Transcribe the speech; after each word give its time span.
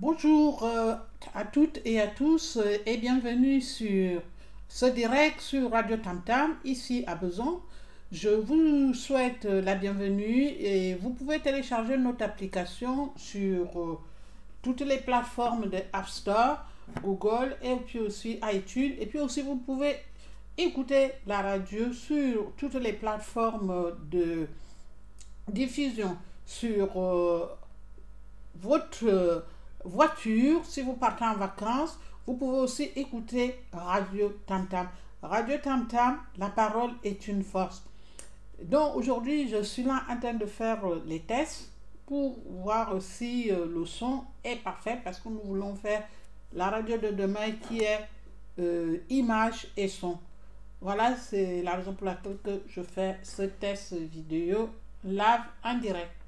Bonjour 0.00 0.62
euh, 0.62 0.94
à 1.34 1.42
toutes 1.42 1.80
et 1.84 2.00
à 2.00 2.06
tous 2.06 2.56
euh, 2.56 2.76
et 2.86 2.98
bienvenue 2.98 3.60
sur 3.60 4.22
ce 4.68 4.86
direct 4.86 5.40
sur 5.40 5.72
Radio 5.72 5.96
Tam 5.96 6.22
Tam 6.24 6.54
ici 6.64 7.02
à 7.08 7.16
Beson. 7.16 7.60
Je 8.12 8.28
vous 8.28 8.94
souhaite 8.94 9.44
euh, 9.46 9.60
la 9.60 9.74
bienvenue 9.74 10.44
et 10.60 10.94
vous 10.94 11.10
pouvez 11.10 11.40
télécharger 11.40 11.96
notre 11.98 12.22
application 12.22 13.10
sur 13.16 14.00
toutes 14.62 14.82
les 14.82 14.98
plateformes 14.98 15.68
de 15.68 15.78
App 15.92 16.06
Store, 16.06 16.64
Google 17.02 17.56
et 17.60 17.74
puis 17.84 17.98
aussi 17.98 18.38
iTunes. 18.52 18.94
Et 19.00 19.06
puis 19.06 19.18
aussi 19.18 19.42
vous 19.42 19.56
pouvez 19.56 19.96
écouter 20.56 21.10
la 21.26 21.42
radio 21.42 21.92
sur 21.92 22.52
toutes 22.56 22.74
les 22.74 22.92
plateformes 22.92 23.96
de 24.12 24.46
diffusion 25.48 26.16
sur 26.46 26.86
votre 28.60 29.42
voiture, 29.84 30.64
si 30.64 30.82
vous 30.82 30.94
partez 30.94 31.24
en 31.24 31.34
vacances, 31.34 31.98
vous 32.26 32.34
pouvez 32.34 32.58
aussi 32.58 32.90
écouter 32.94 33.54
Radio 33.72 34.36
Tam 34.46 34.66
Tam. 34.68 34.88
Radio 35.22 35.56
Tam 35.58 35.88
Tam, 35.88 36.18
la 36.36 36.48
parole 36.48 36.90
est 37.02 37.26
une 37.26 37.42
force. 37.42 37.82
Donc 38.62 38.96
aujourd'hui, 38.96 39.48
je 39.48 39.62
suis 39.62 39.82
là 39.84 40.02
en 40.10 40.18
train 40.18 40.34
de 40.34 40.46
faire 40.46 40.84
euh, 40.84 41.02
les 41.06 41.20
tests 41.20 41.70
pour 42.06 42.36
voir 42.46 43.00
si 43.00 43.50
euh, 43.50 43.66
le 43.66 43.86
son 43.86 44.24
est 44.42 44.56
parfait 44.56 44.98
parce 45.02 45.20
que 45.20 45.28
nous 45.28 45.40
voulons 45.44 45.74
faire 45.74 46.02
la 46.52 46.70
radio 46.70 46.98
de 46.98 47.10
demain 47.10 47.52
qui 47.68 47.80
est 47.80 48.00
euh, 48.58 48.98
image 49.08 49.68
et 49.76 49.88
son. 49.88 50.18
Voilà, 50.80 51.16
c'est 51.16 51.62
la 51.62 51.76
raison 51.76 51.92
pour 51.92 52.06
laquelle 52.06 52.60
je 52.68 52.82
fais 52.82 53.18
ce 53.22 53.42
test 53.42 53.94
vidéo 53.94 54.70
live 55.04 55.44
en 55.64 55.74
direct. 55.78 56.18